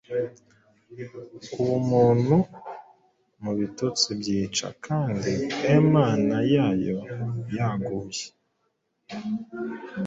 Ubumuntu 1.61 2.35
mubitotsi 3.43 4.07
byica 4.19 4.67
Kandi 4.85 5.31
Emana 5.77 6.37
yayo 6.53 6.97
yaguye, 7.57 8.25